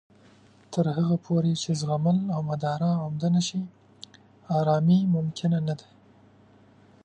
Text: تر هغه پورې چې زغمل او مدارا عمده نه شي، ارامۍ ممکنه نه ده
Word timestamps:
تر 0.73 0.85
هغه 0.97 1.15
پورې 1.25 1.53
چې 1.61 1.71
زغمل 1.81 2.17
او 2.35 2.39
مدارا 2.49 2.91
عمده 3.05 3.29
نه 3.35 3.41
شي، 3.47 3.61
ارامۍ 4.57 5.01
ممکنه 5.15 5.59
نه 5.67 5.73
ده 5.79 5.87